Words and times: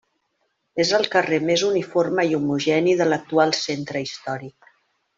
És 0.83 0.93
el 0.99 1.05
carrer 1.15 1.39
més 1.51 1.65
uniforme 1.69 2.27
i 2.31 2.35
homogeni 2.39 2.99
de 3.03 3.09
l'actual 3.13 3.57
Centre 3.63 4.03
Històric. 4.09 4.75